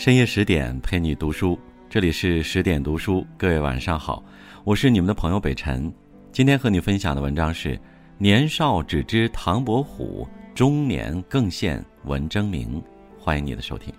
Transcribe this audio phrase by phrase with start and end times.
[0.00, 1.58] 深夜十点陪你读书，
[1.90, 4.24] 这里是十点读书，各位晚上好，
[4.64, 5.92] 我是你们的朋友北辰。
[6.32, 7.78] 今天和你分享的文章是：
[8.16, 12.82] 年少只知唐伯虎，中年更见文征明。
[13.18, 13.92] 欢迎你的收听。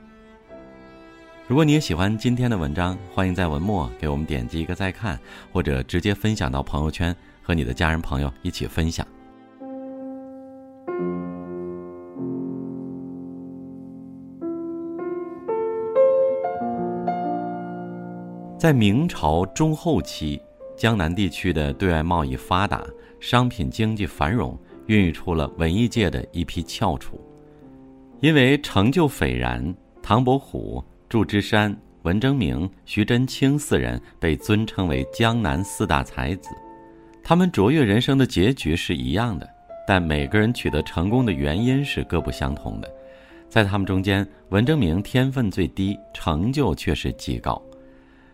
[1.48, 5.20] 如果你也喜欢今天的文章，欢迎在文末给我们点击一个再看，
[5.54, 9.06] 或者直接分享到朋友圈，和你的家人朋友一起分享。
[18.62, 20.40] 在明朝中后期，
[20.78, 22.86] 江南地区的对外贸易发达，
[23.20, 27.20] 商品经济繁荣，孕育出了文艺界的一批翘楚。
[28.20, 36.50] 因为成就斐然，唐伯虎、祝枝山、文征明、徐祯卿四人被尊称为江南四大才子。
[37.24, 39.50] 他们卓越人生的结局是一样的，
[39.88, 42.88] 但每个人取得成功的原因是各不相同的。
[43.50, 47.60] 在他们中间，文征明天分最低，成就却是极高。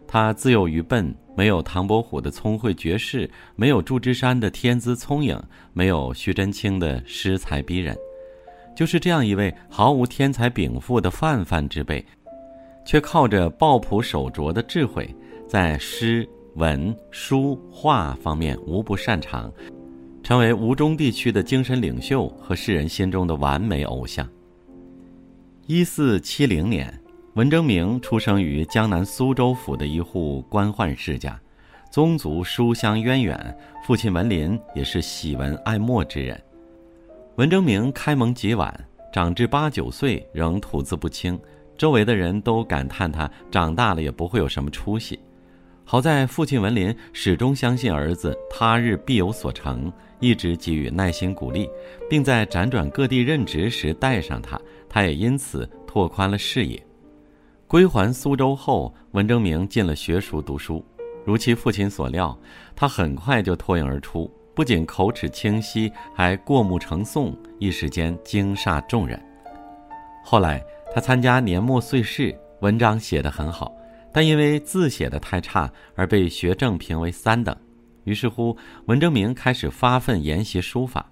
[0.07, 5.37] 他自幼愚笨，没有唐伯虎的聪慧绝世，没有祝枝山的天资聪颖，
[5.73, 7.95] 没有徐祯卿的诗才逼人，
[8.73, 12.03] 就是这样一位毫无天才禀赋的泛泛之辈，
[12.85, 15.13] 却靠着抱朴守拙的智慧，
[15.45, 19.51] 在诗文书画方面无不擅长，
[20.23, 24.27] 成为吴中地区的精神领袖和世人心中的完美偶像。
[25.65, 26.97] 一四七零年。
[27.37, 31.39] 文征明出生于江南苏州府的一户官宦世家，
[31.91, 36.41] 宗族书香渊源，父亲文林也是喜文爱墨之人。
[37.35, 38.73] 文征明开蒙极晚，
[39.13, 41.39] 长至八九岁仍吐字不清，
[41.77, 45.19] 周围的人都感叹他长大了也不会有什么出息。
[45.85, 51.69] 好在父亲文林始终相信儿子他日必有所成，一直给予耐心鼓励，
[52.09, 56.83] 并在辗转各地任职时带上他，他也因此拓宽了视野。
[57.67, 60.83] 归还苏州后，文征明进了学塾读书。
[61.25, 62.37] 如其父亲所料，
[62.73, 69.21] 他很快就脱颖而出，不仅口齿清晰，还过目成诵，一时间惊煞众人。
[70.23, 70.63] 后来，
[70.95, 73.75] 他参加年末岁试，文章写得很好，
[74.13, 77.53] 但因为字写得太差而被学政评为三等。
[78.05, 81.11] 于是乎，文征明开始发奋研习书法。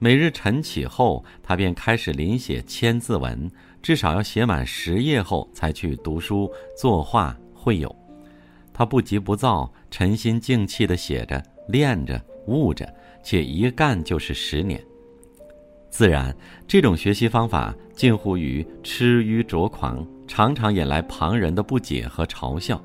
[0.00, 3.50] 每日晨起后，他便开始临写千字文，
[3.82, 7.94] 至少要写满十页后才去读书、作画、会友。
[8.72, 12.88] 他不急不躁，沉心静气地写着、练着、悟着，
[13.22, 14.80] 且一干就是十年。
[15.90, 22.80] 自然，这种学习方法近乎于痴愚拙狂，常常引来旁人的不解和嘲笑。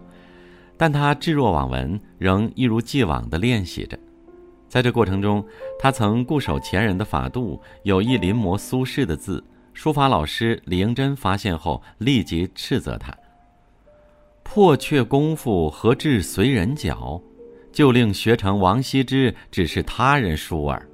[0.78, 4.00] 但他置若罔闻，仍一如既往地练习着。
[4.68, 5.46] 在这过程中，
[5.78, 9.44] 他曾固守前人的法度，有意临摹苏轼的字。
[9.74, 13.16] 书法老师李应真发现后，立即斥责他
[14.44, 17.22] ：“破却功夫何至随人脚？
[17.72, 20.88] 就令学成王羲之，只是他人书耳。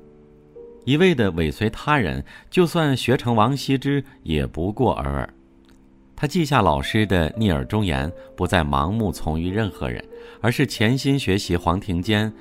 [0.86, 5.34] 一味的尾随他人，就算学成王羲之，也不过尔尔。”
[6.16, 10.04] 他记下老师的逆耳忠言，不再盲目从于任何人，
[10.42, 12.32] 而是潜心学习黄庭坚。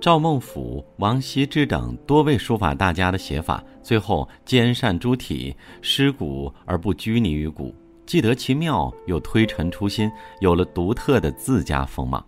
[0.00, 7.74] 赵孟俯、王羲之等多位书法大家的写法，最后兼善诸体，诗古而不拘泥于古，
[8.06, 10.08] 既得其妙，又推陈出新，
[10.40, 12.24] 有了独特的自家风貌。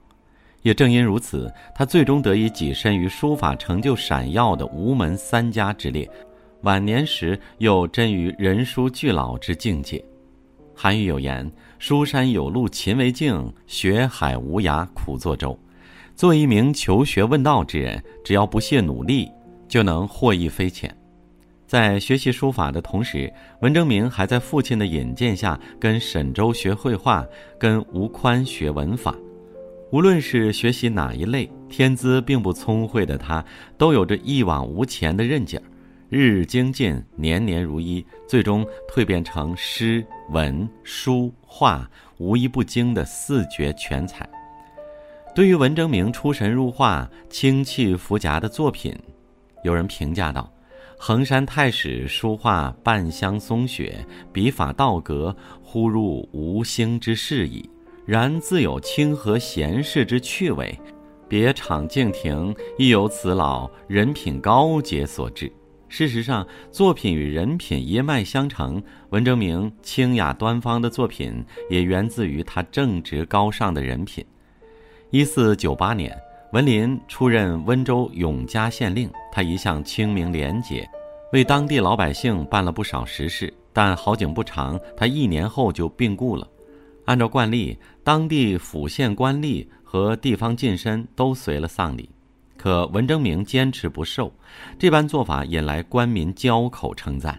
[0.62, 6.10] 也正因如此，他最终得以跻身于书法成就闪耀的吴门三家之列。
[6.62, 10.04] 晚年时又臻于人书俱老之境界。
[10.74, 15.56] 韩愈有言：“书山有路勤为径，学海无涯苦作舟。”
[16.20, 19.32] 作为一名求学问道之人，只要不懈努力，
[19.66, 20.94] 就能获益匪浅。
[21.66, 23.32] 在学习书法的同时，
[23.62, 27.26] 文征明还在父亲的引荐下跟沈周学绘画，
[27.58, 29.16] 跟吴宽学文法。
[29.92, 33.42] 无论是学习哪一类，天资并不聪慧的他，
[33.78, 35.64] 都有着一往无前的韧劲儿，
[36.10, 38.62] 日日精进，年年如一，最终
[38.92, 44.28] 蜕变成诗文书画无一不精的四绝全才。
[45.32, 48.92] 对于文征明出神入化、清气浮颊的作品，
[49.62, 50.52] 有人评价道
[50.98, 57.68] ：“衡山太史书画半香松雪，笔法道格，忽入无兴之士矣。
[58.04, 60.76] 然自有清和闲适之趣味，
[61.28, 65.50] 别场静亭亦由此老人品高洁所致。”
[65.88, 68.82] 事实上，作品与人品一脉相承。
[69.10, 74.24] 文征明清雅端方的作品，也源自于他正直高尚的人品。
[75.12, 76.16] 一四九八年，
[76.52, 79.10] 文林出任温州永嘉县令。
[79.32, 80.88] 他一向清明廉洁，
[81.32, 83.52] 为当地老百姓办了不少实事。
[83.72, 86.46] 但好景不长，他一年后就病故了。
[87.06, 92.08] 按照惯例，当地府县官吏和地方近身都随了丧礼，
[92.56, 94.32] 可文征明坚持不受，
[94.78, 97.36] 这般做法引来官民交口称赞。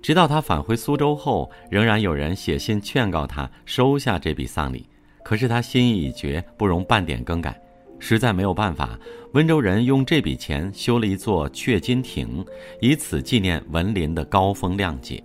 [0.00, 4.86] 直到他返回苏州后，仍然有人写信劝告他收下这笔丧礼，
[5.22, 7.60] 可是他心意已决，不容半点更改。
[7.98, 8.98] 实在没有办法，
[9.34, 12.44] 温州人用这笔钱修了一座阙金亭，
[12.80, 15.22] 以此纪念文林的高风亮节。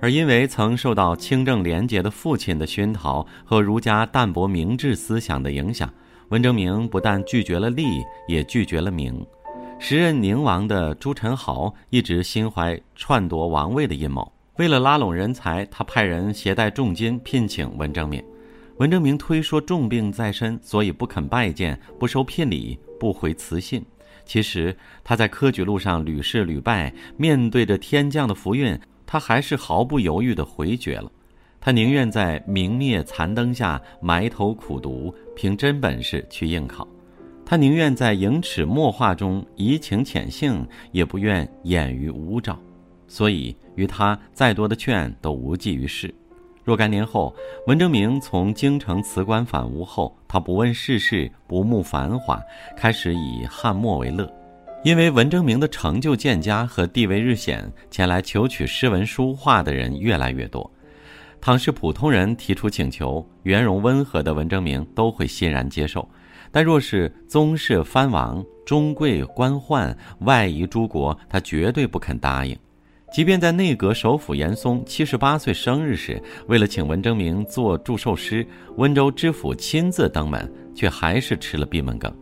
[0.00, 5.92] 而因为曾受到清正廉洁的父亲的熏陶和儒家淡泊明志思想的影响，
[6.28, 9.26] 文征明不但拒绝了利，也拒绝了名。
[9.78, 18.22] 时任宁王的朱宸濠一直心怀篡夺王位的阴谋，为了拉拢人才，他派人携带重金聘请文征明。
[18.78, 23.82] 文征明推说重病在身，所以不肯拜见，不收聘礼，不回辞信。
[24.26, 31.10] 其实他在科举路上屡试屡败，面对着天降的福运，他还是毫不犹豫地回绝了。
[31.58, 36.86] 他宁愿在明灭残灯下埋头苦读，凭真本事去应考；
[37.46, 42.60] 他宁愿在盈尺墨画中移情浅性，也不愿掩于无照。
[43.08, 46.14] 所以，于他再多的劝都无济于事。
[46.66, 47.32] 若干年后，
[47.68, 52.42] 文征明从京城辞官返吴后，他不问世事，不慕繁华，
[52.76, 54.28] 开始以汉墨为乐。
[54.82, 60.68] 因为文征明的成就渐佳和地位日显，前来求取诗文书画的人越来越多。
[61.40, 66.00] 倘是普通人提出请求，圆融温和的文征明都会欣然接受；
[66.50, 72.58] 但若是宗室藩王、中贵官宦、外夷诸国，他绝对不肯答应。
[73.12, 82.12] 即便在内阁首辅严嵩七十八岁生日时，为了请文征明做祝寿诗，温州知府亲自登门，却还是吃了闭门羹。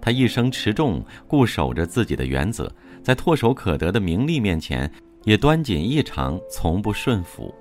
[0.00, 2.72] 他一生持重，固守着自己的原则，
[3.02, 4.90] 在唾手可得的名利面前，
[5.24, 7.54] 也端谨异常，从不顺服。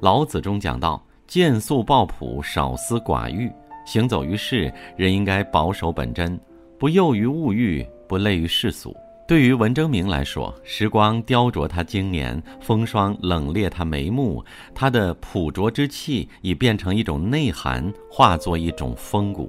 [0.00, 3.50] 老子中讲到：“见素抱朴，少思寡欲。
[3.86, 6.38] 行走于世，人应该保守本真，
[6.78, 8.94] 不囿于物欲，不累于世俗。”
[9.30, 14.44] 对于文征明来说，时光雕琢他经年，风霜冷冽他眉目，
[14.74, 19.48] 他的朴拙之气已变成一种内涵，化作一种风骨。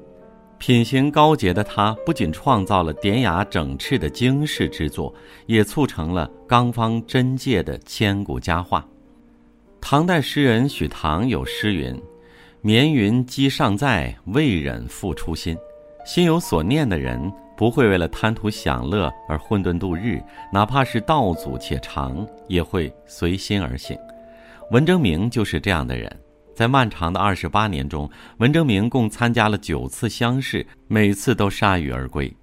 [0.60, 5.12] 品行高洁的他，不仅创造了典雅整饬的经世之作，
[5.48, 8.88] 也促成了刚方真戒的千古佳话。
[9.82, 12.00] 唐代诗人许唐有诗云
[12.62, 15.58] ：“绵云积尚在，未忍复初心。”
[16.06, 17.34] 心有所念的人。
[17.62, 20.20] 不会为了贪图享乐而混沌度日，
[20.52, 23.96] 哪怕是道阻且长，也会随心而行。
[24.72, 26.12] 文征明就是这样的人。
[26.56, 28.10] 在漫长的二十八年中，
[28.40, 32.36] 文征明共参加了九次乡试，每次都铩羽而归。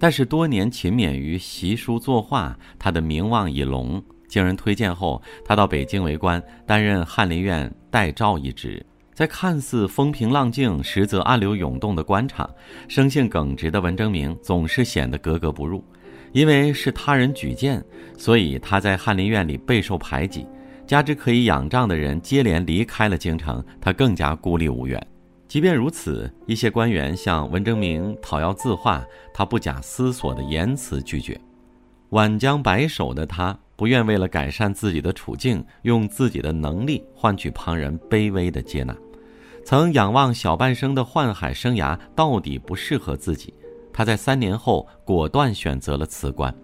[0.00, 4.02] 但是多年勤勉于习书作画，他的名望已隆。
[4.30, 8.82] 经人推荐后，他到北京为官，担任翰林院待诏一职。
[9.14, 12.52] 在看似风平浪静，实则暗流涌动的官场，
[12.88, 15.84] 生性耿直的文征明总是显得格格不入。
[16.32, 17.80] 因为是他人举荐，
[18.18, 20.44] 所以他在翰林院里备受排挤。
[20.84, 25.00] 加之可以仰仗的人接连离开了京城，他更加孤立无援。
[25.46, 31.40] 即便如此，一些官员向文征明讨要字画，他不假思索的言辞拒绝。
[32.08, 33.56] 晚将白首的他。
[33.76, 38.96] 不愿为了改善自己的处境，用自己的能力换取旁人卑微的接纳。
[39.64, 43.52] 曾仰望小半生的宦海生涯到底不适合自己，
[43.92, 46.54] 他在三年后果断选择了辞官。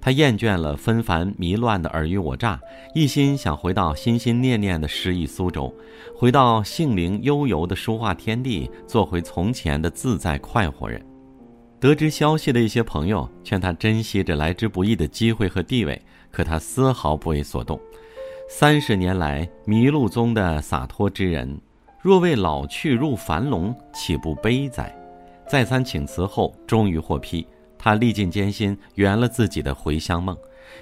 [0.00, 2.58] 他厌倦了纷繁迷乱的尔虞我诈，
[2.94, 5.72] 一心想回到心心念念的诗意苏州，
[6.16, 11.00] 回到性灵悠游的书画天地，做回从前的自在快活人。
[11.78, 16.00] 得知消息的一些朋友劝他珍惜这来之不易的机会和地位。
[16.30, 17.78] 可他丝毫不为所动。
[18.48, 21.60] 三十年来，迷路中的洒脱之人，
[22.02, 24.94] 若为老去入樊笼，岂不悲哉？
[25.46, 27.46] 再三请辞后，终于获批。
[27.76, 30.36] 他历尽艰辛，圆了自己的回乡梦。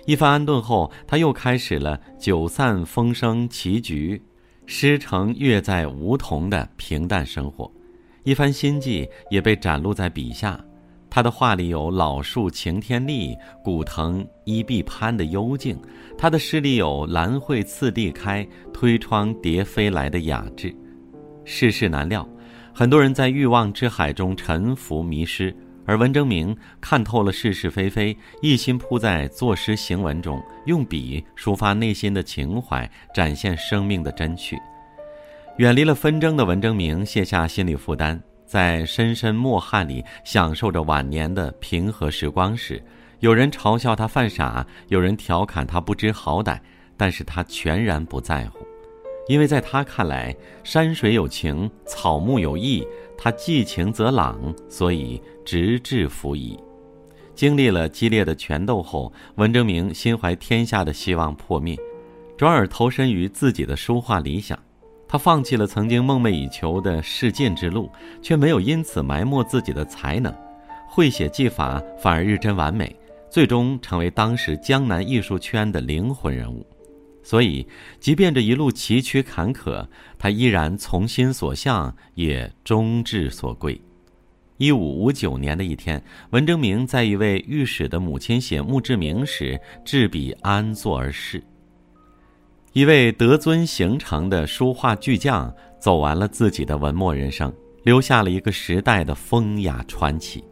[0.06, 4.22] 一番安顿后，他又开始了酒散风声棋局，
[4.66, 7.70] 诗成月在梧桐的平淡生活。
[8.22, 10.60] 一番心计也被展露在笔下。
[11.10, 15.76] 他的画里有老树擎天立，古藤依碧攀的幽静；
[16.16, 20.72] 他的诗里有兰蕙次第开，推窗蝶飞来的雅致。
[21.50, 22.28] 世事难料，
[22.74, 34.58] 很多人在欲望之海中沉浮迷失，而文征明看透了是是非非，一心扑在作诗行文中，用笔抒发内心的情怀，展现生命的真趣。
[35.56, 38.22] 远离了纷争的文征明卸下心理负担。
[38.44, 42.82] 在深深墨汉里享受着晚年的平和时光时，
[43.20, 46.58] 有人嘲笑他犯傻，有人调侃他不知好歹，
[46.94, 48.67] 但是他全然不在乎。
[49.28, 52.84] 因为在他看来，山水有情，草木有意，
[53.16, 56.58] 他寄情则朗，所以直至服役。
[57.34, 61.76] 经历了激烈的权斗后，文征明心怀天下的希望破灭，
[62.36, 64.58] 转而投身于自己的书画理想。
[65.06, 70.34] 他放弃了曾经梦寐以求的仕进之路，却没有因此埋没自己的才能，
[70.88, 72.94] 绘写技法反而日臻完美，
[73.30, 76.66] 最终成为当时江南艺术圈的灵魂人物。
[77.22, 77.66] 所以，
[78.00, 79.86] 即便这一路崎岖坎坷，
[80.18, 83.80] 他依然从心所向，也终至所归。
[84.56, 91.42] 一五五九年的一天，文征明在一位御史的母亲写墓志铭时，执笔安坐而逝。
[92.72, 97.52] 一位得尊形成的书画巨匠，走完了自己的文墨人生，
[97.84, 100.42] 留下了一个时代的风雅传奇。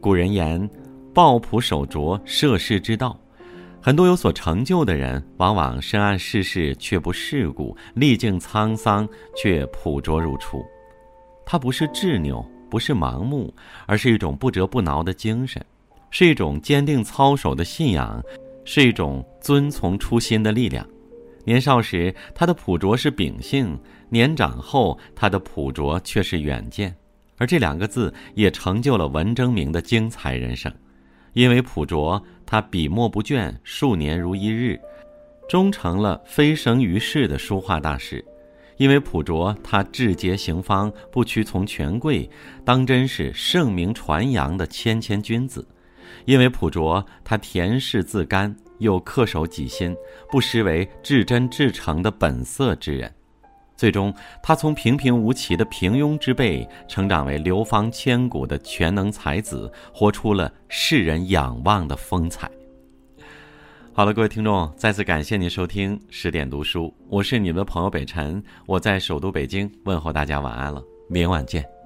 [0.00, 0.68] 古人言
[1.12, 3.18] ：“抱朴守拙，涉世之道。”
[3.80, 10.64] 很多有所成就的人，往往深谙世事却不世故，历尽沧桑却朴拙如初。
[11.46, 13.54] 他不是执拗，不是盲目，
[13.86, 15.64] 而是一种不折不挠的精神，
[16.10, 18.20] 是一种坚定操守的信仰，
[18.64, 20.86] 是一种遵从初心的力量。
[21.44, 23.78] 年少时，他的朴拙是秉性；
[24.10, 26.94] 年长后，他的朴拙却是远见。
[27.38, 30.70] 而这两个字也成就了文征明的精彩人生。
[31.34, 34.80] 因为朴拙，他笔墨不倦，数年如一日，
[35.46, 38.24] 终成了飞升于世的书画大师；
[38.78, 42.30] 因为朴拙，他志节行方，不屈从权贵，
[42.64, 45.60] 当真是盛名传扬的谦谦君子；
[46.24, 48.56] 因为朴拙，他恬适自甘。
[48.78, 49.94] 又恪守己心，
[50.30, 53.12] 不失为至真至诚的本色之人。
[53.78, 62.50] 最终，他从平平无奇的平庸之辈，成长为流芳千古的全能才子，活出了世人仰望的风采。
[63.92, 71.77] 好了，各位听众，再次感谢您收听十点读书，我是你们的朋友北辰，我在首都北京问候大家晚安了，明晚见。